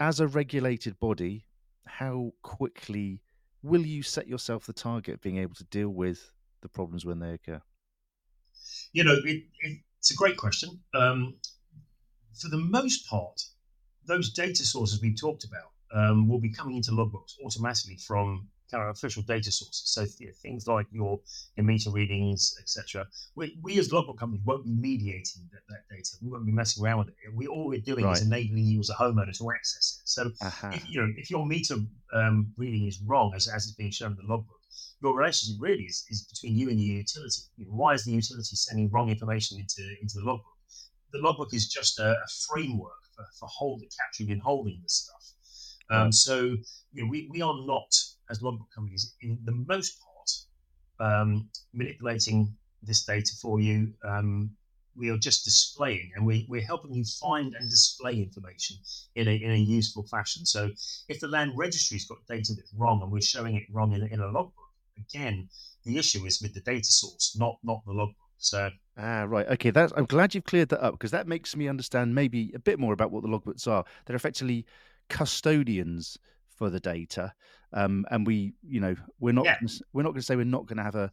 [0.00, 1.46] As a regulated body,
[1.86, 3.22] how quickly
[3.62, 6.32] will you set yourself the target of being able to deal with
[6.62, 7.62] the problems when they occur?
[8.92, 10.80] You know, it, it, it's a great question.
[10.96, 11.36] Um,
[12.36, 13.40] for the most part,
[14.04, 18.82] those data sources we talked about um, will be coming into logbooks automatically from kind
[18.82, 19.82] of official data sources.
[19.86, 20.04] So
[20.42, 21.20] things like your,
[21.56, 23.06] your meter readings, etc.
[23.34, 26.10] We, we as logbook companies won't be mediating that, that, data.
[26.22, 27.14] We won't be messing around with it.
[27.34, 28.16] We all we're doing right.
[28.16, 30.08] is enabling you as a homeowner to access it.
[30.08, 30.70] So uh-huh.
[30.72, 31.76] if you know if your meter
[32.12, 34.60] um, reading is wrong as, as it's being shown in the logbook,
[35.02, 37.42] your relationship really is, is between you and the utility.
[37.56, 40.46] You know, why is the utility sending wrong information into into the logbook?
[41.12, 45.24] The logbook is just a, a framework for, for holding, capturing and holding this stuff.
[45.90, 46.56] Um, so
[46.92, 47.92] you know, we, we are not
[48.30, 50.30] as logbook companies, in the most part,
[51.00, 53.92] um, manipulating this data for you.
[54.04, 54.50] Um,
[54.96, 58.76] we are just displaying and we, we're helping you find and display information
[59.16, 60.46] in a, in a useful fashion.
[60.46, 60.70] So
[61.08, 64.20] if the land registry's got data that's wrong and we're showing it wrong in, in
[64.20, 65.48] a logbook, again,
[65.84, 68.16] the issue is with the data source, not not the logbook.
[68.38, 69.70] So ah, right, okay.
[69.70, 72.78] That's I'm glad you've cleared that up because that makes me understand maybe a bit
[72.78, 73.84] more about what the logbooks are.
[74.06, 74.64] They're effectively
[75.08, 76.18] custodians
[76.54, 77.32] for the data.
[77.72, 79.56] Um, and we, you know, we're not yeah.
[79.60, 81.10] gonna, we're not going to say we're not going to have a.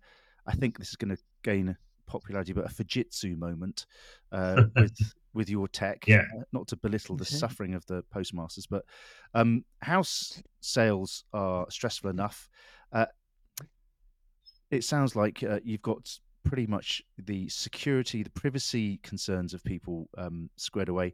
[0.47, 1.75] I think this is going to gain
[2.07, 3.85] popularity, but a Fujitsu moment
[4.31, 4.97] uh, with
[5.33, 6.07] with your tech.
[6.07, 6.23] Yeah.
[6.37, 7.35] Uh, not to belittle the Okay.
[7.35, 8.83] suffering of the postmasters, but
[9.33, 12.49] um, house sales are stressful enough.
[12.91, 13.05] Uh,
[14.69, 20.09] it sounds like uh, you've got pretty much the security, the privacy concerns of people
[20.17, 21.13] um, squared away.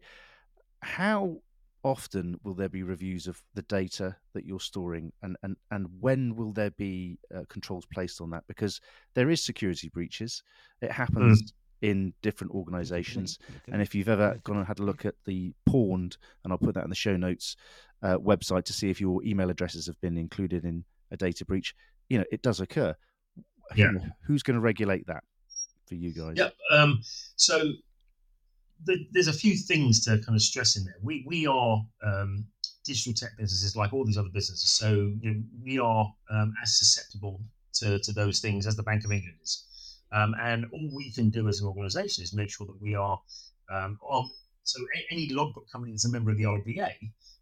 [0.82, 1.38] How
[1.84, 6.36] often will there be reviews of the data that you're storing, and and and when
[6.36, 8.44] will there be uh, controls placed on that?
[8.48, 8.82] Because
[9.13, 10.44] there is security breaches.
[10.82, 13.38] It happens in different organizations.
[13.72, 16.74] And if you've ever gone and had a look at the Pwned, and I'll put
[16.74, 17.56] that in the show notes
[18.02, 21.76] uh, website to see if your email addresses have been included in a data breach,
[22.10, 22.96] you know it does occur.
[23.76, 23.92] Yeah.
[24.26, 25.24] Who's going to regulate that
[25.88, 26.36] for you guys?
[26.38, 26.54] Yep.
[26.72, 27.00] Um,
[27.36, 27.74] so
[28.86, 30.96] the, there's a few things to kind of stress in there.
[31.02, 32.46] We we are um,
[32.86, 36.78] digital tech businesses like all these other businesses, so you know, we are um, as
[36.78, 37.42] susceptible
[37.74, 39.63] to, to those things as the Bank of England is.
[40.12, 43.20] Um, and all we can do as an organisation is make sure that we are
[43.70, 44.30] um, on.
[44.63, 46.94] So a- any logbook company that's a member of the RLBA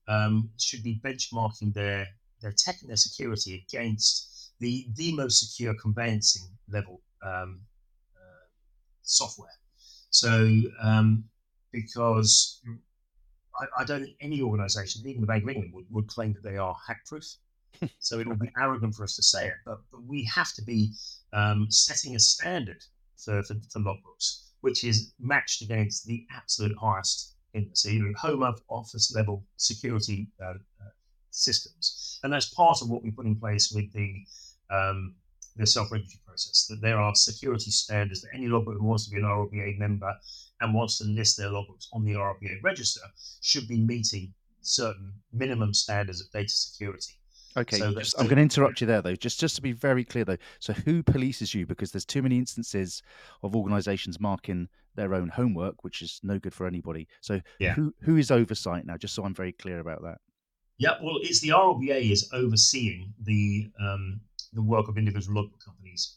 [0.08, 2.08] um, should be benchmarking their
[2.42, 7.62] their tech and their security against the the most secure conveyancing level um,
[8.16, 8.46] uh,
[9.04, 9.50] software.
[10.16, 11.26] So, um,
[11.74, 12.62] because
[13.60, 16.44] I, I don't think any organisation, even the Bank of England, would, would claim that
[16.44, 17.26] they are hack proof.
[18.00, 20.64] so it would be arrogant for us to say it, but, but we have to
[20.64, 20.94] be
[21.34, 22.82] um, setting a standard
[23.18, 28.14] for, for, for logbooks, which is matched against the absolute highest in so you know,
[28.18, 30.94] home of office level security uh, uh,
[31.32, 34.24] systems, and that's part of what we put in place with the
[34.70, 35.16] um,
[35.56, 36.68] the self-regulatory process.
[36.70, 40.14] That there are security standards that any logbook who wants to be an RLBA member
[40.62, 43.02] and wants to list their logbooks on the RLBA register
[43.42, 47.14] should be meeting certain minimum standards of data security.
[47.58, 49.16] Okay, So just- I'm going to interrupt you there, though.
[49.16, 50.38] Just just to be very clear, though.
[50.60, 51.66] So, who polices you?
[51.66, 53.02] Because there's too many instances
[53.44, 57.08] of organisations marking their own homework, which is no good for anybody.
[57.22, 57.74] So, Yeah.
[57.76, 58.98] who who is oversight now?
[58.98, 60.18] Just so I'm very clear about that.
[60.78, 64.20] Yeah, well, it's the RLBA is overseeing the um,
[64.56, 66.16] the work of individual logbook companies.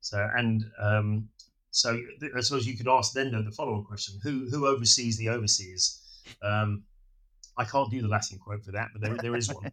[0.00, 1.28] So and um,
[1.70, 2.00] so
[2.34, 6.02] I suppose you could ask then the follow-up question: Who who oversees the overseers?
[6.42, 6.84] Um,
[7.56, 9.72] I can't do the Latin quote for that, but there, there is one.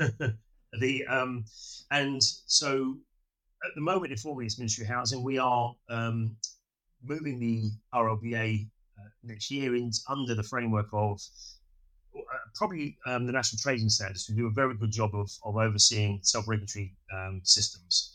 [0.80, 1.44] the um,
[1.90, 2.96] and so
[3.64, 5.22] at the moment, informally, it's Ministry of Housing.
[5.22, 6.36] We are um,
[7.04, 8.66] moving the RLBA
[8.98, 11.20] uh, next year in, under the framework of
[12.54, 16.20] probably um, the National Trading Standards, who do a very good job of, of overseeing
[16.22, 18.14] self-regulatory um, systems.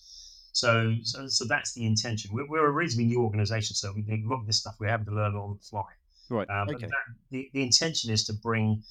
[0.54, 2.32] So, so, so that's the intention.
[2.34, 5.06] We're, we're a reasonably new organisation, so we a lot of this stuff we're having
[5.06, 5.84] to learn on the fly.
[6.30, 6.50] Right.
[6.50, 6.88] Um, okay.
[6.88, 6.92] that,
[7.30, 8.84] the, the intention is to bring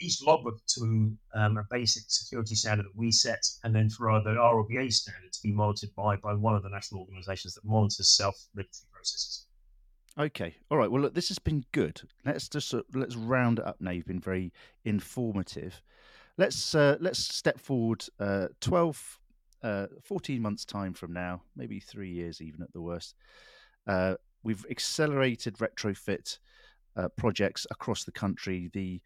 [0.00, 4.30] each logbook to um, a basic security standard that we set, and then for the
[4.30, 8.88] RLBA standard to be monitored by, by one of the national organisations that monitors self-regulatory
[8.92, 9.46] processes.
[10.18, 10.54] Okay.
[10.70, 10.90] All right.
[10.90, 12.00] Well, look, this has been good.
[12.24, 13.90] Let's just sort- let's round it up now.
[13.92, 14.52] You've been very
[14.84, 15.80] informative.
[16.36, 19.20] Let's uh, let's step forward uh, 12,
[19.62, 23.14] uh, 14 months time from now, maybe three years even at the worst.
[23.86, 26.38] Uh, we've accelerated retrofit
[26.96, 28.70] uh, projects across the country.
[28.72, 29.00] The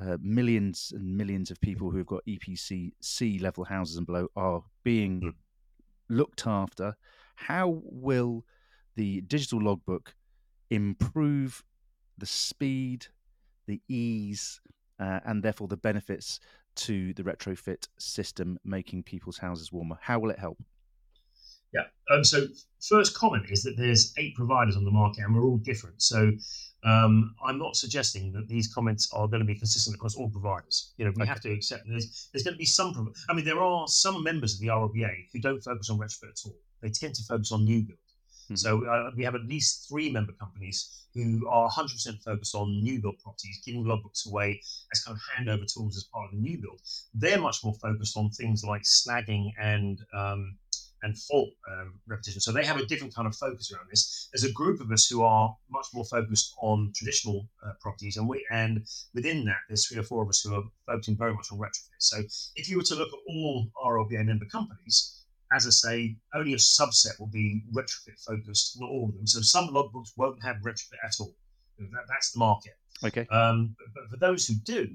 [0.00, 4.28] uh, millions and millions of people who have got EPC C level houses and below
[4.36, 5.34] are being Mm.
[6.08, 6.96] looked after.
[7.36, 8.44] How will
[8.96, 10.14] the digital logbook
[10.70, 11.62] improve
[12.18, 13.06] the speed,
[13.66, 14.60] the ease,
[14.98, 16.40] uh, and therefore the benefits
[16.76, 19.98] to the retrofit system, making people's houses warmer?
[20.00, 20.58] How will it help?
[21.72, 21.82] Yeah.
[22.12, 22.46] Um, so
[22.80, 26.02] first comment is that there's eight providers on the market and we're all different.
[26.02, 26.32] So
[26.84, 30.92] um, I'm not suggesting that these comments are going to be consistent across all providers.
[30.96, 31.28] You know, we Okay.
[31.28, 32.92] have to accept there's there's going to be some.
[32.92, 36.30] prov- I mean, there are some members of the RLBA who don't focus on retrofit
[36.30, 36.56] at all.
[36.80, 37.98] They tend to focus on new build.
[38.56, 43.00] So uh, we have at least three member companies who are 100% focused on new
[43.00, 44.60] build properties, giving logbooks away
[44.92, 46.80] as kind of handover tools as part of the new build.
[47.14, 50.56] They're much more focused on things like snagging and um,
[51.02, 52.40] and fault um, repetition.
[52.40, 54.28] So they have a different kind of focus around this.
[54.32, 58.28] There's a group of us who are much more focused on traditional uh, properties, and
[58.28, 61.48] we and within that, there's three or four of us who are focusing very much
[61.52, 61.88] on retrofit.
[61.98, 62.18] So
[62.56, 65.19] if you were to look at all RLBA member companies,
[65.52, 69.26] as I say, only a subset will be retrofit focused, not all of them.
[69.26, 71.34] So some logbooks won't have retrofit at all.
[71.78, 72.74] That, that's the market.
[73.04, 73.26] Okay.
[73.30, 74.88] Um, but, for those who do,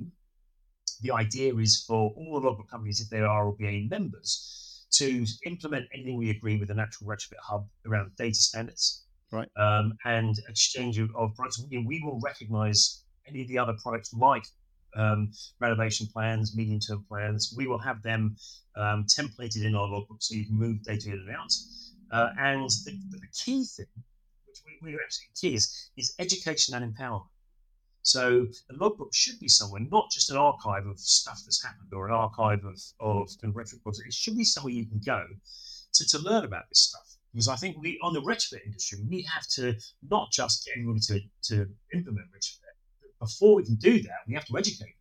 [1.01, 5.87] the idea is for all the logbook companies, if they are RLBA members, to implement
[5.93, 9.05] anything we agree with the National Retrofit Hub around data standards.
[9.31, 9.49] Right.
[9.57, 11.61] Um, and exchange of, of products.
[11.69, 14.45] We will recognize any of the other products like
[14.95, 17.53] um, renovation plans, medium term plans.
[17.55, 18.35] We will have them
[18.75, 21.53] um, templated in our logbook so you can move data in and out.
[22.11, 23.85] Uh, and the, the, key thing,
[24.47, 27.27] which we, we absolutely key, is, is education and empowerment.
[28.03, 32.07] So the logbook should be somewhere, not just an archive of stuff that's happened or
[32.07, 35.25] an archive of, of kind of retrofit It should be somewhere you can go
[35.93, 37.17] to, to learn about this stuff.
[37.33, 39.75] Because I think we, on the retrofit industry, we have to
[40.07, 42.64] not just get everybody to, to implement retrofit.
[43.19, 44.95] Before we can do that, we have to educate.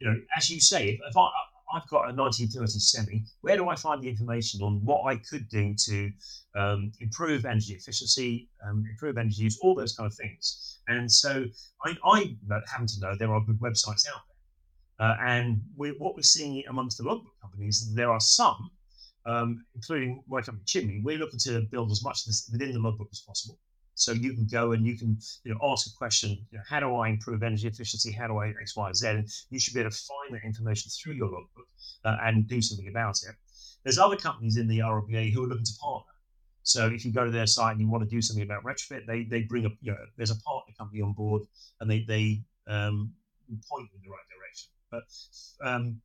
[0.00, 1.28] You know, as you say, if, if I,
[1.74, 3.24] I've got a 1930 semi.
[3.40, 6.12] Where do I find the information on what I could do to
[6.54, 10.78] um, improve energy efficiency, um, improve energy use, all those kind of things?
[10.88, 11.44] And so
[11.84, 12.36] I, I
[12.70, 15.08] happen to know there are good websites out there.
[15.08, 18.70] Uh, and we, what we're seeing amongst the logbook companies, there are some,
[19.26, 22.20] um, including my company Chimni, we're looking to build as much
[22.52, 23.58] within the logbook as possible.
[23.94, 26.80] So you can go and you can you know ask a question, you know, how
[26.80, 28.12] do I improve energy efficiency?
[28.12, 29.08] How do I X, Y, Z?
[29.08, 31.68] And you should be able to find that information through your logbook
[32.04, 33.34] uh, and do something about it.
[33.84, 36.12] There's other companies in the RLBA who are looking to partner.
[36.62, 39.06] So if you go to their site and you want to do something about retrofit,
[39.06, 41.42] they they bring up you know there's a partner company on board
[41.80, 43.12] and they they um,
[43.70, 44.70] point in the right direction.
[44.90, 45.04] But
[45.66, 46.00] um,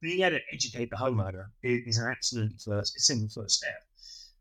[0.00, 3.82] being able to educate the homeowner is, an absolute first, it's in the first step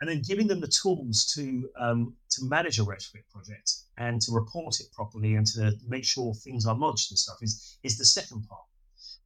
[0.05, 4.31] and then giving them the tools to um, to manage a retrofit project and to
[4.31, 8.05] report it properly and to make sure things are lodged and stuff is is the
[8.05, 8.61] second part.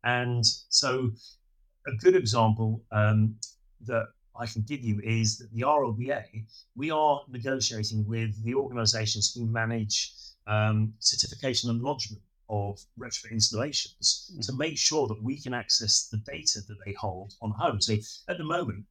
[0.06, 1.12] And so,
[1.86, 3.36] a good example um,
[3.82, 4.06] that
[4.40, 6.46] I can give you is that the RLBA
[6.78, 10.14] we are negotiating with the organisations who manage
[10.48, 14.42] um, certification and lodgement of retrofit installations mm-hmm.
[14.42, 17.82] to make sure that we can access the data that they hold on home.
[17.82, 17.96] So
[18.30, 18.86] at the moment,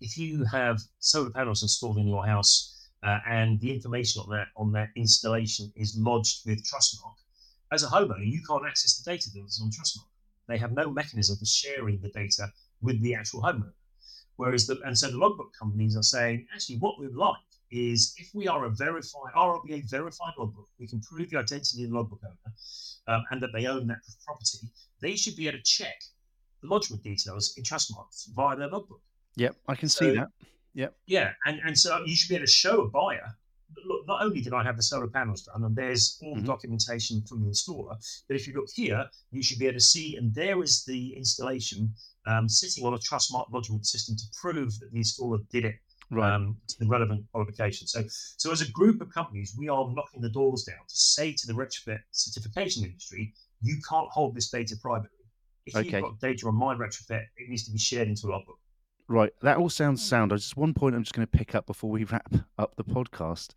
[0.00, 4.48] if you have solar panels installed in your house uh, and the information on that
[4.56, 7.14] on that installation is lodged with Trustmark,
[7.70, 10.08] as a homeowner, you can't access the data that's on Trustmark.
[10.46, 12.48] They have no mechanism for sharing the data
[12.80, 13.74] with the actual homeowner.
[14.36, 17.36] Whereas the and so the logbook companies are saying, actually, what we'd like
[17.70, 21.90] is if we are a verified RLBA verified logbook, we can prove the identity of
[21.90, 22.54] the logbook owner
[23.08, 24.58] um, and that they own that property.
[25.00, 26.00] They should be able to check
[26.62, 29.02] the lodgement details in Trustmark via their logbook.
[29.38, 30.28] Yep, I can so, see that.
[30.74, 30.94] Yep.
[31.06, 33.26] Yeah, and, and so you should be able to show a buyer.
[33.86, 36.46] Look, not only did I have the solar panels done, and there's all the mm-hmm.
[36.46, 40.16] documentation from the installer, but if you look here, you should be able to see,
[40.16, 41.92] and there is the installation
[42.26, 45.76] um, sitting on a Trustmark lodgement system to prove that the installer did it
[46.10, 46.34] right.
[46.34, 47.86] um, to the relevant qualification.
[47.86, 51.32] So, so as a group of companies, we are knocking the doors down to say
[51.32, 55.10] to the retrofit certification industry, you can't hold this data privately.
[55.66, 55.90] If okay.
[55.90, 58.58] you've got data on my retrofit, it needs to be shared into a logbook.
[59.08, 60.08] Right, that all sounds mm.
[60.08, 60.30] sound.
[60.32, 63.54] Just one point I'm just going to pick up before we wrap up the podcast.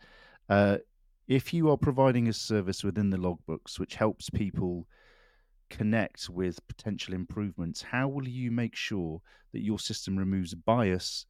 [0.50, 0.78] Uh,
[1.28, 4.88] if you are providing a service within the logbooks which helps people
[5.70, 9.22] connect with potential improvements, how will you make sure
[9.52, 11.26] that your system removes bias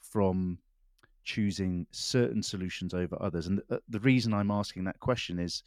[0.00, 0.58] from
[1.24, 3.46] choosing certain solutions over others?
[3.46, 5.62] And the, uh, the reason I'm asking that question is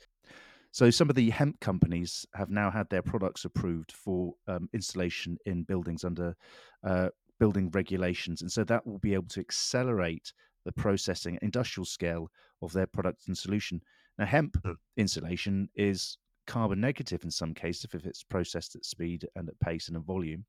[0.72, 5.38] so some of the hemp companies have now had their products approved for um, installation
[5.46, 6.36] in buildings under
[6.84, 7.10] uh,
[7.42, 8.44] building regulations.
[8.44, 10.32] And so that will be able to accelerate
[10.64, 12.30] the processing industrial scale
[12.62, 13.82] of their product and solution.
[14.20, 14.76] Now, hemp mm.
[14.96, 19.88] insulation is carbon negative in some cases if it's processed at speed and at pace
[19.88, 20.46] and at volume.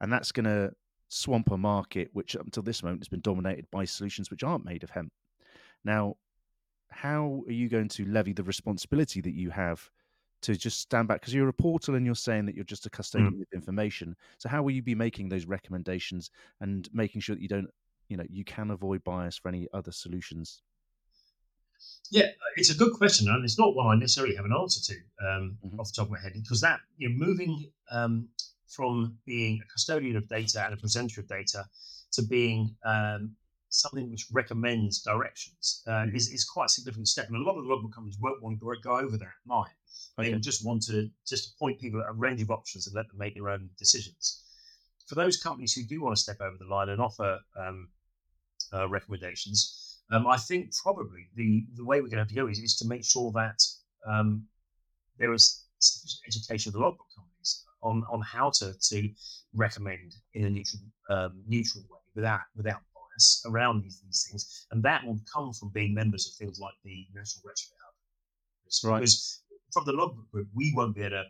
[0.00, 0.72] And that's going to
[1.10, 4.64] swamp a market which up until this moment has been dominated by solutions which aren't
[4.64, 5.12] made of hemp.
[5.84, 6.16] Now,
[6.88, 9.90] how are you going to levy the responsibility that you have
[10.42, 12.90] to just stand back because you're a portal and you're saying that you're just a
[12.90, 13.42] custodian mm.
[13.42, 14.14] of information.
[14.38, 16.30] So how will you be making those recommendations
[16.60, 17.68] and making sure that you don't,
[18.08, 20.62] you know, you can avoid bias for any other solutions?
[22.10, 22.26] Yeah,
[22.56, 25.58] it's a good question, and it's not one I necessarily have an answer to um,
[25.64, 25.78] mm-hmm.
[25.78, 28.28] off the top of my head because that you know, moving um,
[28.66, 31.64] from being a custodian of data and a presenter of data
[32.12, 33.36] to being um,
[33.70, 36.16] something which recommends directions uh, mm-hmm.
[36.16, 37.26] is, is quite a significant step.
[37.28, 39.70] And a lot of the logbook companies won't want to go over that line.
[40.16, 40.38] They okay.
[40.38, 43.34] just want to just point people at a range of options and let them make
[43.34, 44.44] their own decisions.
[45.06, 47.88] For those companies who do want to step over the line and offer um,
[48.72, 52.48] uh, recommendations, um, I think probably the, the way we're going to have to go
[52.48, 53.62] is, is to make sure that
[54.06, 54.44] um,
[55.18, 59.08] there is sufficient education of the logbook companies on, on how to, to
[59.54, 62.80] recommend in a neutral um, neutral way without without
[63.18, 66.74] bias around these, these things, and that will come from being members of things like
[66.84, 68.90] the National Retrofit Hub.
[68.90, 69.00] Right.
[69.00, 69.42] Because
[69.72, 71.24] from the logbook group, we won't be able to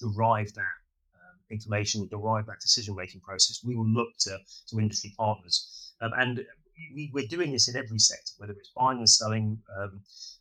[0.00, 0.76] derive that
[1.14, 3.60] um, information, derive that decision making process.
[3.64, 4.38] We will look to,
[4.68, 5.94] to industry partners.
[6.00, 6.44] Um, and
[6.94, 10.00] we, are doing this in every sector, whether it's buying and selling, um,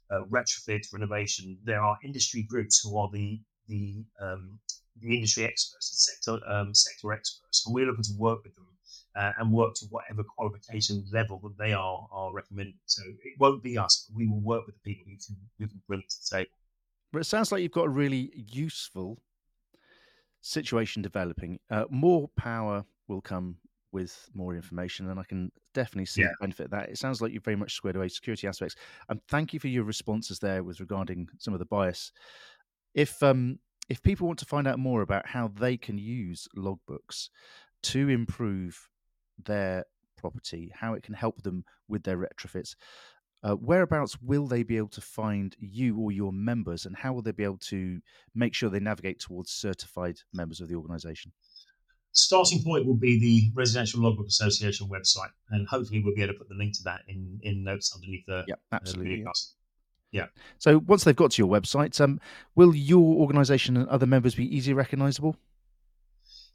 [0.09, 1.57] uh, retrofit, renovation.
[1.63, 4.57] There are industry groups who are the the, um,
[4.99, 8.65] the industry experts, the sector um, sector experts, and we're looking to work with them
[9.15, 12.77] uh, and work to whatever qualification level that they are are recommending.
[12.85, 15.67] So it won't be us, but we will work with the people who can, who
[15.67, 16.51] can bring it to the table.
[17.11, 19.19] But it sounds like you've got a really useful
[20.41, 21.59] situation developing.
[21.69, 23.57] Uh, more power will come
[23.91, 26.27] with more information, and I can definitely see Yeah.
[26.29, 26.89] the benefit of that.
[26.89, 28.75] It sounds like you've very much squared away security aspects.
[29.09, 32.11] And thank you for your responses there with regarding some of the bias.
[32.93, 37.29] If um if people want to find out more about how they can use logbooks
[37.81, 38.87] to improve
[39.45, 39.85] their
[40.17, 42.75] property, how it can help them with their retrofits,
[43.43, 47.21] uh, whereabouts will they be able to find you or your members, and how will
[47.21, 48.01] they be able to
[48.35, 51.31] make sure they navigate towards certified members of the organisation?
[52.11, 56.39] Starting point will be the Residential Logbook Association website, and hopefully we'll be able to
[56.39, 59.23] put the link to that in in notes underneath the Yeah, uh, absolutely.
[59.23, 59.53] podcast.
[60.57, 62.19] So once they've got to your website, um,
[62.55, 65.35] will your organisation and other members be easily recognisable?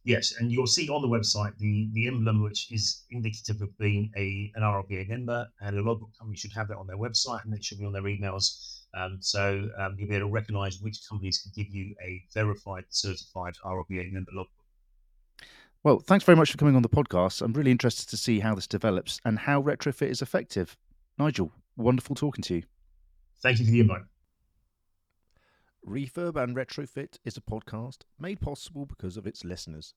[0.04, 4.12] Yes, and you'll see on the website the the emblem, which is indicative of being
[4.16, 7.54] a an RLBA member, and a logbook company should have that on their website, and
[7.54, 8.82] it should be on their emails.
[8.94, 12.84] Um, so um, you'll be able to recognise which companies can give you a verified,
[12.90, 14.50] certified RLBA member logbook.
[15.82, 17.42] Well, thanks very much for coming on the podcast.
[17.42, 20.76] I'm really interested to see how this develops and how retrofit is effective.
[21.18, 22.62] Nigel, wonderful talking to you.
[23.42, 24.02] Thank you for the invite.
[25.86, 29.92] Refurb and Retrofit is a podcast made possible because of its listeners.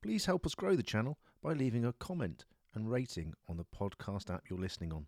[0.00, 4.32] Please help us grow the channel by leaving a comment and rating on the podcast
[4.32, 5.06] app you're listening on.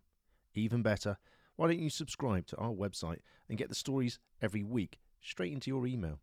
[0.53, 1.17] Even better,
[1.55, 5.71] why don't you subscribe to our website and get the stories every week straight into
[5.71, 6.19] your email?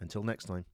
[0.00, 0.64] Until next time.